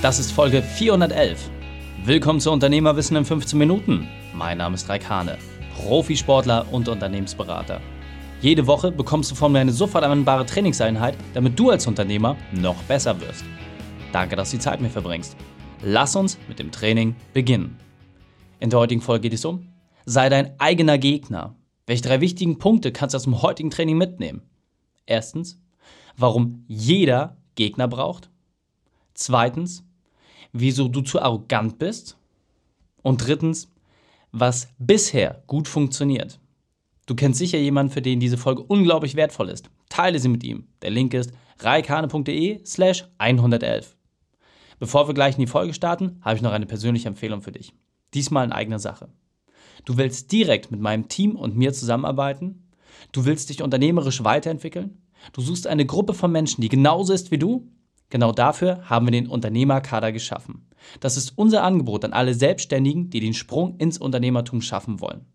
[0.00, 1.50] Das ist Folge 411.
[2.04, 4.06] Willkommen zu Unternehmerwissen in 15 Minuten.
[4.32, 5.38] Mein Name ist Raik Hane,
[5.74, 7.80] Profisportler und Unternehmensberater.
[8.40, 12.80] Jede Woche bekommst du von mir eine sofort anwendbare Trainingseinheit, damit du als Unternehmer noch
[12.84, 13.44] besser wirst.
[14.12, 15.36] Danke, dass du die Zeit mir verbringst.
[15.82, 17.76] Lass uns mit dem Training beginnen.
[18.60, 19.66] In der heutigen Folge geht es um
[20.06, 21.56] Sei dein eigener Gegner.
[21.86, 24.42] Welche drei wichtigen Punkte kannst du aus dem heutigen Training mitnehmen?
[25.06, 25.60] Erstens,
[26.16, 28.30] warum jeder Gegner braucht.
[29.14, 29.82] Zweitens,
[30.60, 32.16] wieso du zu arrogant bist.
[33.02, 33.70] Und drittens,
[34.32, 36.38] was bisher gut funktioniert.
[37.06, 39.70] Du kennst sicher jemanden, für den diese Folge unglaublich wertvoll ist.
[39.88, 40.66] Teile sie mit ihm.
[40.82, 43.96] Der Link ist reikane.de slash 111.
[44.78, 47.72] Bevor wir gleich in die Folge starten, habe ich noch eine persönliche Empfehlung für dich.
[48.14, 49.08] Diesmal in eigener Sache.
[49.84, 52.68] Du willst direkt mit meinem Team und mir zusammenarbeiten?
[53.12, 54.98] Du willst dich unternehmerisch weiterentwickeln?
[55.32, 57.66] Du suchst eine Gruppe von Menschen, die genauso ist wie du?
[58.10, 60.66] Genau dafür haben wir den Unternehmerkader geschaffen.
[61.00, 65.26] Das ist unser Angebot an alle Selbstständigen, die den Sprung ins Unternehmertum schaffen wollen.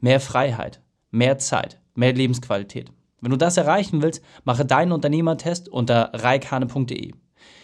[0.00, 2.90] Mehr Freiheit, mehr Zeit, mehr Lebensqualität.
[3.20, 7.12] Wenn du das erreichen willst, mache deinen Unternehmertest unter reikane.de.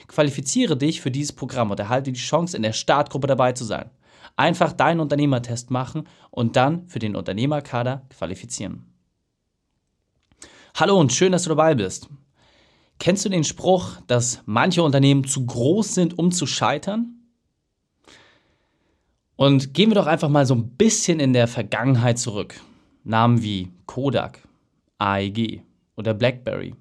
[0.09, 3.91] Qualifiziere dich für dieses Programm und erhalte die Chance, in der Startgruppe dabei zu sein.
[4.37, 8.87] Einfach deinen Unternehmertest machen und dann für den Unternehmerkader qualifizieren.
[10.75, 12.09] Hallo und schön, dass du dabei bist.
[13.01, 17.15] Kennst du den Spruch, dass manche Unternehmen zu groß sind, um zu scheitern?
[19.37, 22.61] Und gehen wir doch einfach mal so ein bisschen in der Vergangenheit zurück.
[23.03, 24.47] Namen wie Kodak,
[24.99, 25.63] AEG
[25.97, 26.75] oder BlackBerry.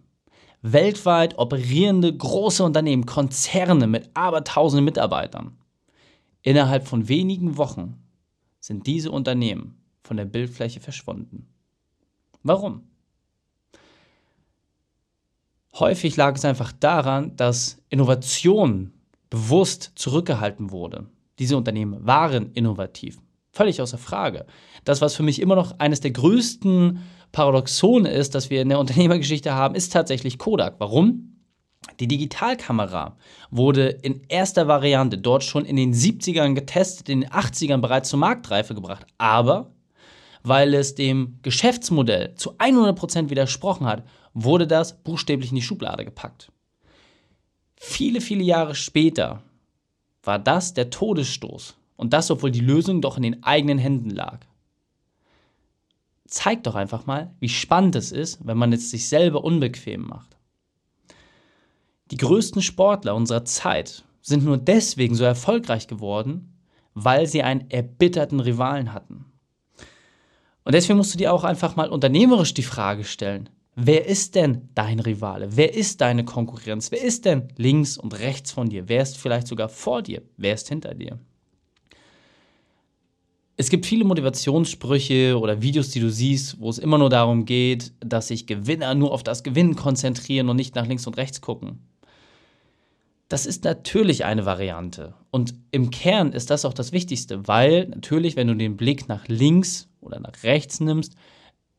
[0.62, 5.58] Weltweit operierende große Unternehmen, Konzerne mit abertausenden Mitarbeitern.
[6.42, 7.96] Innerhalb von wenigen Wochen
[8.60, 11.48] sind diese Unternehmen von der Bildfläche verschwunden.
[12.44, 12.89] Warum?
[15.80, 18.92] Häufig lag es einfach daran, dass Innovation
[19.30, 21.06] bewusst zurückgehalten wurde.
[21.40, 23.18] Diese Unternehmen waren innovativ.
[23.54, 24.46] Völlig außer Frage.
[24.84, 27.00] Das, was für mich immer noch eines der größten
[27.32, 30.76] Paradoxone ist, das wir in der Unternehmergeschichte haben, ist tatsächlich Kodak.
[30.80, 31.26] Warum?
[32.02, 33.16] Die Digitalkamera
[33.52, 38.20] wurde in erster Variante dort schon in den 70ern getestet, in den 80ern bereits zur
[38.20, 39.06] Marktreife gebracht.
[39.18, 39.72] Aber
[40.44, 44.04] weil es dem Geschäftsmodell zu 100% widersprochen hat,
[44.34, 46.52] wurde das buchstäblich in die Schublade gepackt.
[47.76, 49.44] Viele, viele Jahre später
[50.24, 51.76] war das der Todesstoß.
[51.96, 54.40] Und das, obwohl die Lösung doch in den eigenen Händen lag.
[56.28, 60.38] Zeigt doch einfach mal, wie spannend es ist, wenn man es sich selber unbequem macht.
[62.12, 66.54] Die größten Sportler unserer Zeit sind nur deswegen so erfolgreich geworden,
[66.94, 69.26] weil sie einen erbitterten Rivalen hatten.
[70.64, 73.50] Und deswegen musst du dir auch einfach mal unternehmerisch die Frage stellen,
[73.82, 75.56] wer ist denn dein Rivale?
[75.56, 76.92] Wer ist deine Konkurrenz?
[76.92, 78.88] Wer ist denn links und rechts von dir?
[78.88, 80.22] Wer ist vielleicht sogar vor dir?
[80.38, 81.20] Wer ist hinter dir?
[83.58, 87.92] Es gibt viele Motivationssprüche oder Videos, die du siehst, wo es immer nur darum geht,
[88.00, 91.80] dass sich Gewinner nur auf das Gewinnen konzentrieren und nicht nach links und rechts gucken.
[93.28, 95.14] Das ist natürlich eine Variante.
[95.30, 99.28] Und im Kern ist das auch das Wichtigste, weil natürlich, wenn du den Blick nach
[99.28, 101.16] links oder nach rechts nimmst,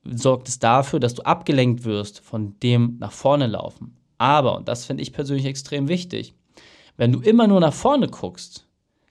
[0.05, 3.97] sorgt es dafür, dass du abgelenkt wirst von dem nach vorne laufen.
[4.19, 6.35] Aber, und das finde ich persönlich extrem wichtig,
[6.97, 8.67] wenn du immer nur nach vorne guckst,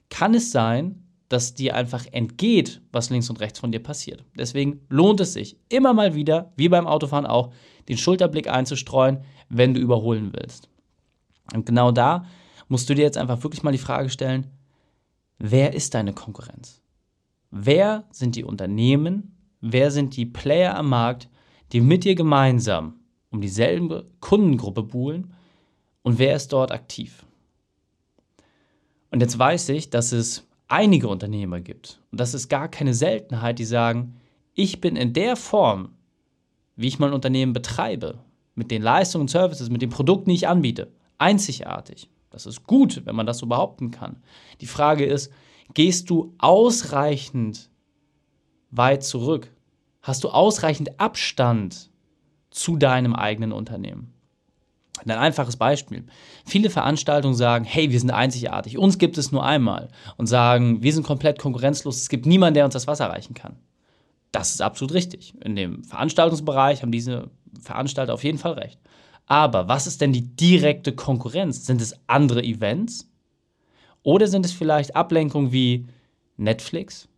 [0.10, 4.24] kann es sein, dass dir einfach entgeht, was links und rechts von dir passiert.
[4.38, 7.54] Deswegen lohnt es sich immer mal wieder, wie beim Autofahren auch,
[7.88, 10.70] den Schulterblick einzustreuen, wenn du überholen willst.
[11.54, 12.26] Und genau da
[12.68, 14.48] musst du dir jetzt einfach wirklich mal die Frage stellen,
[15.38, 16.82] wer ist deine Konkurrenz?
[17.52, 21.30] Wer sind die Unternehmen, wer sind die Player am Markt,
[21.72, 22.96] die mit dir gemeinsam
[23.32, 25.34] um dieselbe Kundengruppe buhlen
[26.02, 27.26] und wer ist dort aktiv?
[29.12, 33.60] Und jetzt weiß ich, dass es einige Unternehmer gibt, und das ist gar keine Seltenheit,
[33.60, 34.16] die sagen,
[34.54, 35.90] ich bin in der Form,
[36.76, 38.20] wie ich mein Unternehmen betreibe,
[38.56, 42.10] mit den Leistungen und Services, mit den Produkten, die ich anbiete, einzigartig.
[42.30, 44.18] Das ist gut, wenn man das so behaupten kann.
[44.62, 45.32] Die Frage ist,
[45.74, 47.69] gehst du ausreichend
[48.72, 49.52] weit zurück?
[50.02, 51.90] Hast du ausreichend Abstand
[52.52, 54.14] zu deinem eigenen Unternehmen?
[55.06, 56.06] Ein einfaches Beispiel.
[56.46, 59.90] Viele Veranstaltungen sagen, hey, wir sind einzigartig, uns gibt es nur einmal.
[60.18, 63.56] Und sagen, wir sind komplett konkurrenzlos, es gibt niemanden, der uns das Wasser reichen kann.
[64.32, 65.34] Das ist absolut richtig.
[65.44, 67.30] In dem Veranstaltungsbereich haben diese
[67.62, 68.80] Veranstalter auf jeden Fall recht.
[69.26, 71.66] Aber was ist denn die direkte Konkurrenz?
[71.66, 73.10] Sind es andere Events?
[74.04, 75.88] Oder sind es vielleicht Ablenkungen wie
[76.38, 77.09] Netflix?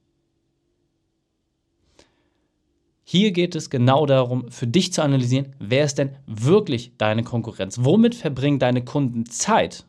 [3.04, 7.80] Hier geht es genau darum, für dich zu analysieren, wer ist denn wirklich deine Konkurrenz?
[7.82, 9.86] Womit verbringen deine Kunden Zeit?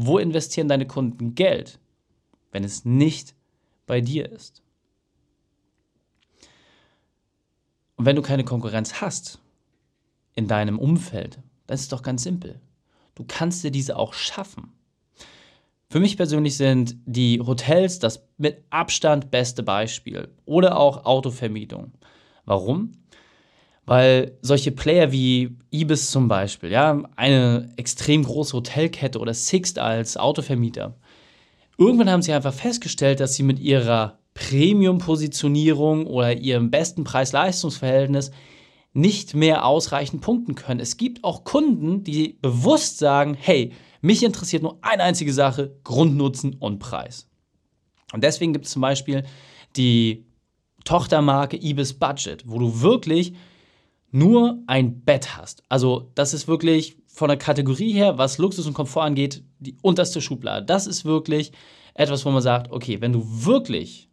[0.00, 1.80] wo investieren deine Kunden Geld,
[2.52, 3.34] wenn es nicht
[3.86, 4.62] bei dir ist?
[7.96, 9.40] Und wenn du keine Konkurrenz hast
[10.36, 12.60] in deinem Umfeld, dann ist es doch ganz simpel.
[13.16, 14.72] Du kannst dir diese auch schaffen.
[15.90, 21.92] Für mich persönlich sind die Hotels das mit Abstand beste Beispiel oder auch Autovermietung.
[22.48, 22.92] Warum?
[23.84, 30.16] Weil solche Player wie Ibis zum Beispiel, ja, eine extrem große Hotelkette oder Sixt als
[30.16, 30.96] Autovermieter,
[31.76, 38.30] irgendwann haben sie einfach festgestellt, dass sie mit ihrer Premium-Positionierung oder ihrem besten Preis-Leistungs-Verhältnis
[38.94, 40.80] nicht mehr ausreichend punkten können.
[40.80, 46.54] Es gibt auch Kunden, die bewusst sagen, hey, mich interessiert nur eine einzige Sache, Grundnutzen
[46.54, 47.28] und Preis.
[48.14, 49.24] Und deswegen gibt es zum Beispiel
[49.76, 50.27] die
[50.88, 53.34] Tochtermarke Ibis Budget, wo du wirklich
[54.10, 55.62] nur ein Bett hast.
[55.68, 60.22] Also das ist wirklich von der Kategorie her, was Luxus und Komfort angeht, die unterste
[60.22, 60.64] Schublade.
[60.64, 61.52] Das ist wirklich
[61.92, 64.08] etwas, wo man sagt, okay, wenn du wirklich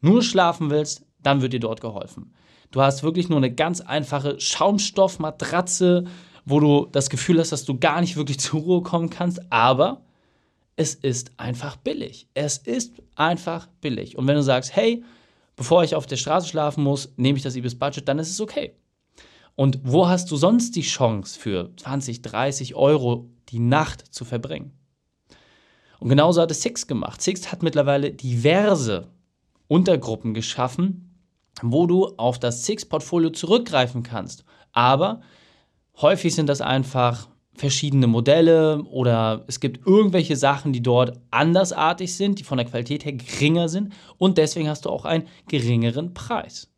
[0.00, 2.32] nur schlafen willst, dann wird dir dort geholfen.
[2.70, 6.04] Du hast wirklich nur eine ganz einfache Schaumstoffmatratze,
[6.44, 10.02] wo du das Gefühl hast, dass du gar nicht wirklich zur Ruhe kommen kannst, aber
[10.76, 12.28] es ist einfach billig.
[12.34, 14.16] Es ist einfach billig.
[14.16, 15.02] Und wenn du sagst, hey,
[15.62, 18.40] bevor ich auf der Straße schlafen muss, nehme ich das Ibis Budget, dann ist es
[18.40, 18.74] okay.
[19.54, 24.72] Und wo hast du sonst die Chance für 20, 30 Euro die Nacht zu verbringen?
[26.00, 27.22] Und genauso hat es Six gemacht.
[27.22, 29.12] Six hat mittlerweile diverse
[29.68, 31.16] Untergruppen geschaffen,
[31.62, 34.44] wo du auf das Six-Portfolio zurückgreifen kannst.
[34.72, 35.20] Aber
[36.00, 42.38] häufig sind das einfach verschiedene Modelle oder es gibt irgendwelche Sachen, die dort andersartig sind,
[42.38, 46.72] die von der Qualität her geringer sind und deswegen hast du auch einen geringeren Preis.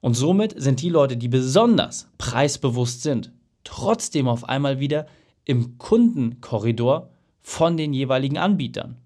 [0.00, 3.32] Und somit sind die Leute, die besonders preisbewusst sind,
[3.64, 5.06] trotzdem auf einmal wieder
[5.44, 7.10] im Kundenkorridor
[7.40, 8.96] von den jeweiligen Anbietern.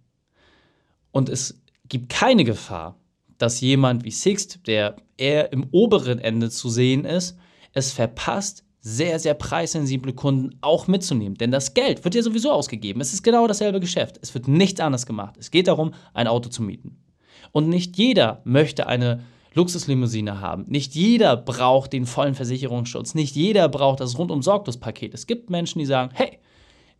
[1.10, 2.98] Und es gibt keine Gefahr,
[3.38, 7.36] dass jemand wie Sixt, der eher im oberen Ende zu sehen ist,
[7.72, 11.38] es verpasst, sehr, sehr preissensible Kunden auch mitzunehmen.
[11.38, 13.00] Denn das Geld wird ja sowieso ausgegeben.
[13.00, 14.18] Es ist genau dasselbe Geschäft.
[14.20, 15.36] Es wird nichts anderes gemacht.
[15.38, 17.02] Es geht darum, ein Auto zu mieten.
[17.50, 19.22] Und nicht jeder möchte eine
[19.54, 20.66] Luxuslimousine haben.
[20.68, 23.14] Nicht jeder braucht den vollen Versicherungsschutz.
[23.14, 24.42] Nicht jeder braucht das rundum
[24.80, 25.14] Paket.
[25.14, 26.38] Es gibt Menschen, die sagen, hey,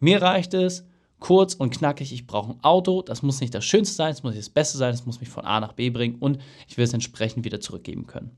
[0.01, 0.87] mir reicht es,
[1.21, 4.33] kurz und knackig, ich brauche ein Auto, das muss nicht das Schönste sein, es muss
[4.33, 6.85] nicht das Beste sein, es muss mich von A nach B bringen und ich will
[6.85, 8.37] es entsprechend wieder zurückgeben können.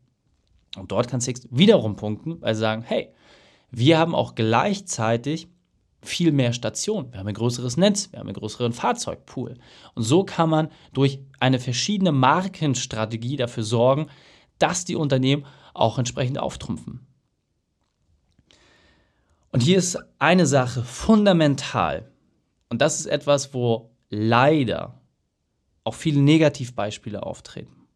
[0.77, 3.13] Und dort kann Six wiederum punkten, weil sie sagen, hey,
[3.79, 5.49] wir haben auch gleichzeitig
[6.01, 7.13] viel mehr Stationen.
[7.13, 9.59] Wir haben ein größeres Netz, wir haben einen größeren Fahrzeugpool.
[9.95, 14.07] Und so kann man durch eine verschiedene Markenstrategie dafür sorgen,
[14.59, 15.45] dass die Unternehmen
[15.75, 17.07] auch entsprechend auftrumpfen.
[19.53, 22.11] Und hier ist eine Sache fundamental.
[22.71, 25.03] Und das ist etwas, wo leider
[25.85, 27.87] auch viele Negativbeispiele auftreten.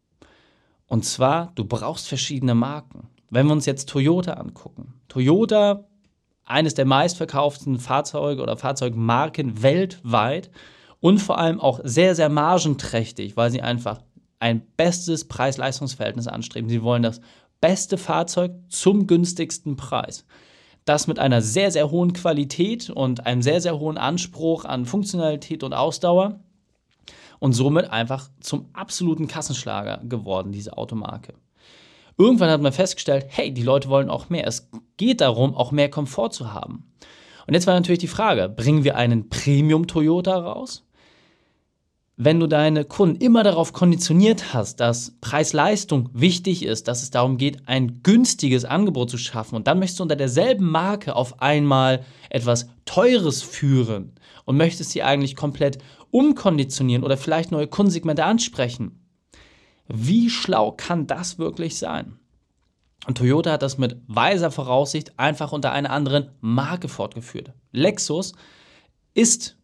[0.85, 3.07] Und zwar, du brauchst verschiedene Marken.
[3.31, 5.01] Wenn wir uns jetzt Toyota angucken.
[5.07, 5.85] Toyota
[6.43, 10.51] eines der meistverkauften Fahrzeuge oder Fahrzeugmarken weltweit
[10.99, 14.01] und vor allem auch sehr, sehr margenträchtig, weil sie einfach
[14.39, 16.69] ein bestes Preis-Leistungs-Verhältnis anstreben.
[16.69, 17.21] Sie wollen das
[17.61, 20.25] beste Fahrzeug zum günstigsten Preis.
[20.83, 25.63] Das mit einer sehr, sehr hohen Qualität und einem sehr, sehr hohen Anspruch an Funktionalität
[25.63, 26.41] und Ausdauer
[27.39, 31.33] und somit einfach zum absoluten Kassenschlager geworden, diese Automarke.
[32.17, 34.45] Irgendwann hat man festgestellt, hey, die Leute wollen auch mehr.
[34.47, 36.91] Es geht darum, auch mehr Komfort zu haben.
[37.47, 40.85] Und jetzt war natürlich die Frage, bringen wir einen Premium Toyota raus?
[42.17, 47.37] Wenn du deine Kunden immer darauf konditioniert hast, dass Preis-Leistung wichtig ist, dass es darum
[47.37, 52.05] geht, ein günstiges Angebot zu schaffen und dann möchtest du unter derselben Marke auf einmal
[52.29, 54.13] etwas Teures führen
[54.45, 55.79] und möchtest sie eigentlich komplett
[56.11, 59.00] umkonditionieren oder vielleicht neue Kundensegmente ansprechen,
[59.87, 62.17] wie schlau kann das wirklich sein?
[63.07, 67.51] Und Toyota hat das mit weiser Voraussicht einfach unter einer anderen Marke fortgeführt.
[67.71, 68.33] Lexus
[69.13, 69.57] ist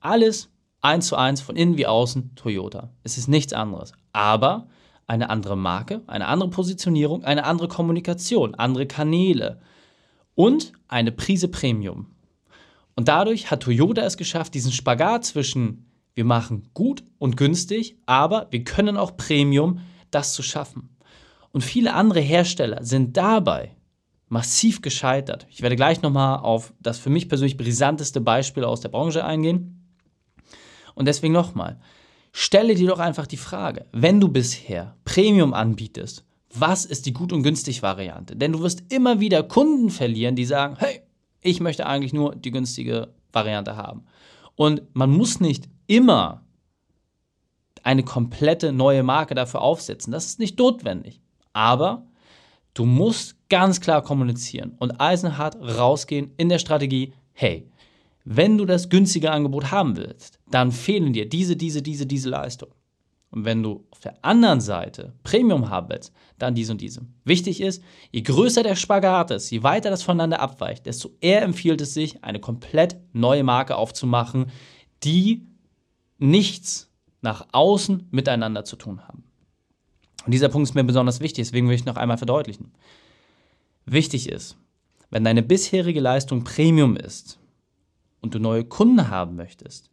[0.00, 0.50] alles
[0.80, 2.90] eins zu eins von innen wie außen Toyota.
[3.02, 3.92] Es ist nichts anderes.
[4.12, 4.68] Aber
[5.06, 9.60] eine andere Marke, eine andere Positionierung, eine andere Kommunikation, andere Kanäle
[10.34, 12.14] und eine Prise Premium.
[12.96, 18.46] Und dadurch hat Toyota es geschafft, diesen Spagat zwischen wir machen gut und günstig, aber
[18.50, 19.80] wir können auch Premium,
[20.10, 20.96] das zu schaffen.
[21.50, 23.76] Und viele andere Hersteller sind dabei
[24.28, 25.46] massiv gescheitert.
[25.50, 29.94] Ich werde gleich nochmal auf das für mich persönlich brisanteste Beispiel aus der Branche eingehen.
[30.94, 31.80] Und deswegen nochmal,
[32.32, 37.32] stelle dir doch einfach die Frage, wenn du bisher Premium anbietest, was ist die gut
[37.32, 38.36] und günstig Variante?
[38.36, 41.00] Denn du wirst immer wieder Kunden verlieren, die sagen, hey,
[41.40, 44.04] ich möchte eigentlich nur die günstige Variante haben.
[44.56, 46.44] Und man muss nicht immer
[47.82, 50.12] eine komplette neue Marke dafür aufsetzen.
[50.12, 51.20] Das ist nicht notwendig.
[51.52, 52.06] Aber
[52.72, 57.70] du musst ganz klar kommunizieren und eisenhart rausgehen in der Strategie, hey,
[58.24, 62.70] wenn du das günstige Angebot haben willst, dann fehlen dir diese, diese, diese, diese Leistung.
[63.30, 67.02] Und wenn du auf der anderen Seite Premium haben willst, dann diese und diese.
[67.24, 71.80] Wichtig ist, je größer der Spagat ist, je weiter das voneinander abweicht, desto eher empfiehlt
[71.80, 74.46] es sich, eine komplett neue Marke aufzumachen,
[75.02, 75.46] die
[76.18, 76.90] nichts
[77.20, 79.24] nach außen miteinander zu tun haben.
[80.24, 82.72] Und dieser Punkt ist mir besonders wichtig, deswegen will ich noch einmal verdeutlichen.
[83.86, 84.56] Wichtig ist,
[85.10, 87.38] wenn deine bisherige Leistung Premium ist
[88.20, 89.90] und du neue Kunden haben möchtest,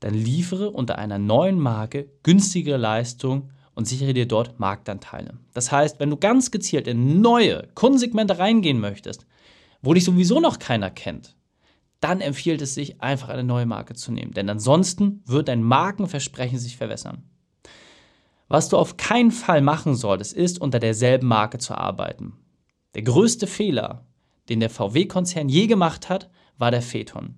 [0.00, 5.38] dann liefere unter einer neuen Marke günstigere Leistung und sichere dir dort Marktanteile.
[5.54, 9.26] Das heißt, wenn du ganz gezielt in neue Kundensegmente reingehen möchtest,
[9.82, 11.36] wo dich sowieso noch keiner kennt,
[12.00, 14.32] dann empfiehlt es sich, einfach eine neue Marke zu nehmen.
[14.32, 17.24] Denn ansonsten wird dein Markenversprechen sich verwässern.
[18.48, 22.34] Was du auf keinen Fall machen solltest, ist, unter derselben Marke zu arbeiten.
[22.94, 24.06] Der größte Fehler,
[24.48, 27.34] den der VW-Konzern je gemacht hat, war der Phaeton.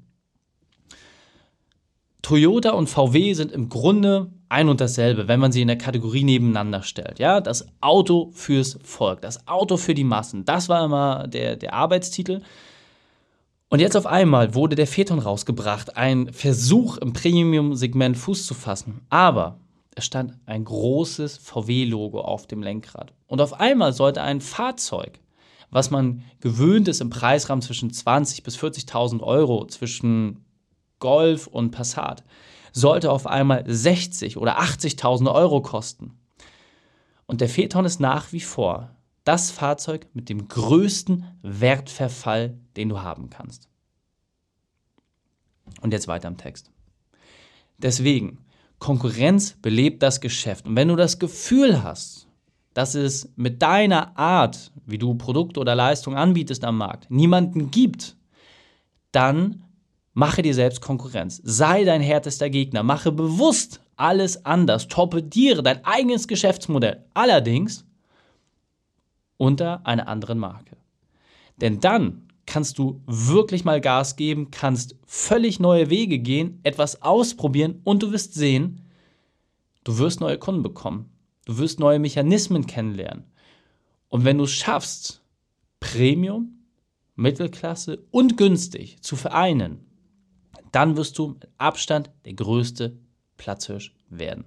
[2.22, 6.24] Toyota und VW sind im Grunde ein und dasselbe, wenn man sie in der Kategorie
[6.24, 7.18] nebeneinander stellt.
[7.18, 11.72] Ja, das Auto fürs Volk, das Auto für die Massen, das war immer der, der
[11.72, 12.42] Arbeitstitel.
[13.70, 19.02] Und jetzt auf einmal wurde der Phaeton rausgebracht, ein Versuch im Premium-Segment Fuß zu fassen.
[19.10, 19.60] Aber
[19.94, 23.12] es stand ein großes VW-Logo auf dem Lenkrad.
[23.28, 25.20] Und auf einmal sollte ein Fahrzeug,
[25.70, 30.44] was man gewöhnt ist im Preisrahmen zwischen 20.000 bis 40.000 Euro, zwischen
[30.98, 32.24] Golf und Passat,
[32.72, 36.18] sollte auf einmal 60 oder 80.000 Euro kosten.
[37.26, 38.90] Und der Phaeton ist nach wie vor
[39.24, 43.68] das Fahrzeug mit dem größten Wertverfall, den du haben kannst.
[45.80, 46.70] Und jetzt weiter im Text.
[47.78, 48.38] Deswegen,
[48.78, 50.66] Konkurrenz belebt das Geschäft.
[50.66, 52.26] Und wenn du das Gefühl hast,
[52.74, 58.16] dass es mit deiner Art, wie du Produkte oder Leistungen anbietest am Markt, niemanden gibt,
[59.12, 59.64] dann
[60.12, 61.40] mache dir selbst Konkurrenz.
[61.44, 62.82] Sei dein härtester Gegner.
[62.82, 64.88] Mache bewusst alles anders.
[64.88, 67.04] Torpediere dein eigenes Geschäftsmodell.
[67.14, 67.84] Allerdings
[69.40, 70.76] unter einer anderen Marke.
[71.56, 77.80] Denn dann kannst du wirklich mal Gas geben, kannst völlig neue Wege gehen, etwas ausprobieren
[77.84, 78.82] und du wirst sehen,
[79.84, 81.10] du wirst neue Kunden bekommen.
[81.46, 83.24] Du wirst neue Mechanismen kennenlernen.
[84.08, 85.22] Und wenn du es schaffst,
[85.80, 86.66] Premium,
[87.16, 89.86] Mittelklasse und günstig zu vereinen,
[90.70, 92.98] dann wirst du mit Abstand der größte
[93.38, 94.44] Platzhirsch werden.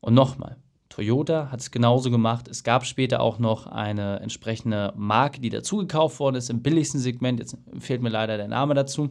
[0.00, 0.56] Und nochmal,
[0.90, 2.48] Toyota hat es genauso gemacht.
[2.48, 7.38] Es gab später auch noch eine entsprechende Marke, die dazugekauft worden ist im billigsten Segment.
[7.38, 9.10] Jetzt fehlt mir leider der Name dazu.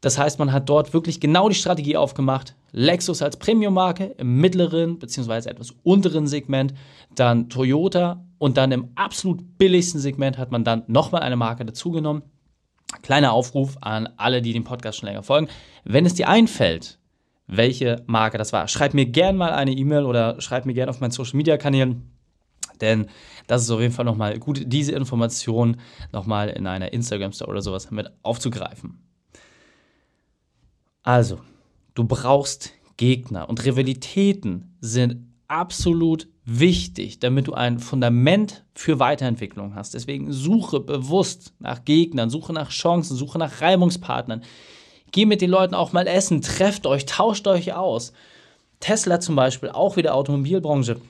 [0.00, 2.54] Das heißt, man hat dort wirklich genau die Strategie aufgemacht.
[2.72, 5.50] Lexus als Premium-Marke im mittleren bzw.
[5.50, 6.72] etwas unteren Segment,
[7.14, 12.22] dann Toyota und dann im absolut billigsten Segment hat man dann nochmal eine Marke dazugenommen.
[13.02, 15.48] Kleiner Aufruf an alle, die dem Podcast schon länger folgen.
[15.84, 16.99] Wenn es dir einfällt,
[17.50, 18.68] welche Marke das war.
[18.68, 22.10] Schreib mir gerne mal eine E-Mail oder schreib mir gerne auf meinen Social Media Kanälen,
[22.80, 23.06] denn
[23.46, 25.76] das ist auf jeden Fall nochmal gut, diese Information
[26.12, 29.02] nochmal in einer Instagram Story oder sowas mit aufzugreifen.
[31.02, 31.40] Also,
[31.94, 39.94] du brauchst Gegner und Rivalitäten sind absolut wichtig, damit du ein Fundament für Weiterentwicklung hast.
[39.94, 44.42] Deswegen suche bewusst nach Gegnern, suche nach Chancen, suche nach Reibungspartnern.
[45.12, 48.12] Geh mit den Leuten auch mal essen, trefft euch, tauscht euch aus.
[48.80, 51.00] Tesla zum Beispiel, auch wieder Automobilbranche,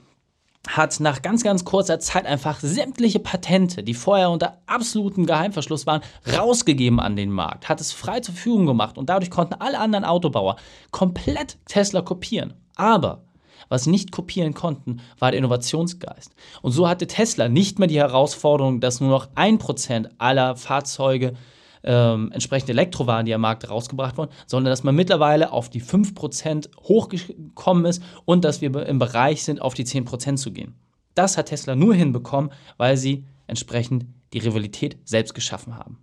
[0.69, 6.02] hat nach ganz, ganz kurzer Zeit einfach sämtliche Patente, die vorher unter absolutem Geheimverschluss waren,
[6.30, 10.04] rausgegeben an den Markt, hat es frei zur Verfügung gemacht und dadurch konnten alle anderen
[10.04, 10.57] Autobauer
[10.90, 12.54] komplett Tesla kopieren.
[12.76, 13.23] Aber
[13.69, 16.35] was sie nicht kopieren konnten, war der Innovationsgeist.
[16.61, 21.35] Und so hatte Tesla nicht mehr die Herausforderung, dass nur noch ein Prozent aller Fahrzeuge
[21.83, 26.71] ähm, entsprechende Elektrowaren, die am Markt rausgebracht wurden, sondern dass man mittlerweile auf die 5%
[26.83, 30.75] hochgekommen ist und dass wir im Bereich sind, auf die 10% zu gehen.
[31.15, 35.99] Das hat Tesla nur hinbekommen, weil sie entsprechend die Rivalität selbst geschaffen haben.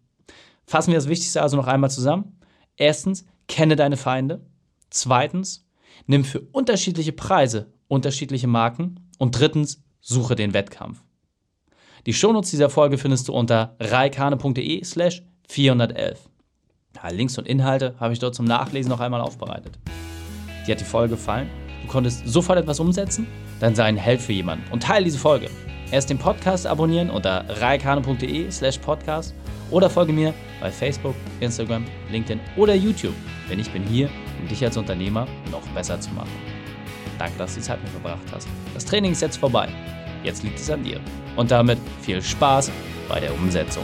[0.66, 2.40] Fassen wir das Wichtigste also noch einmal zusammen.
[2.76, 4.46] Erstens, kenne deine Feinde.
[4.90, 5.66] Zweitens,
[6.06, 9.00] nimm für unterschiedliche Preise unterschiedliche Marken.
[9.18, 11.04] Und drittens, suche den Wettkampf.
[12.06, 16.20] Die Shownotes dieser Folge findest du unter reikane.de slash 411.
[16.96, 19.78] Ja, Links und Inhalte habe ich dort zum Nachlesen noch einmal aufbereitet.
[20.66, 21.50] Dir hat die Folge gefallen?
[21.84, 23.28] Du konntest sofort etwas umsetzen?
[23.60, 25.50] Dann sei ein Held für jemanden und teile diese Folge.
[25.92, 29.34] Erst den Podcast abonnieren unter reikane.de slash podcast
[29.72, 33.14] Oder folge mir bei Facebook, Instagram, LinkedIn oder YouTube,
[33.50, 34.10] denn ich bin hier,
[34.42, 36.32] um dich als Unternehmer noch besser zu machen.
[37.18, 38.48] Danke, dass du die Zeit mit verbracht hast.
[38.74, 39.70] Das Training ist jetzt vorbei.
[40.24, 41.00] Jetzt liegt es an dir.
[41.36, 42.72] Und damit viel Spaß
[43.08, 43.84] bei der Umsetzung.